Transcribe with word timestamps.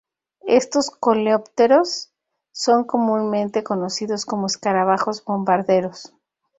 Estos 0.47 0.89
coleópteros 0.89 2.09
son 2.51 2.85
comúnmente 2.85 3.63
conocidos 3.63 4.25
como 4.25 4.47
escarabajos 4.47 5.23
bombarderos. 5.23 6.11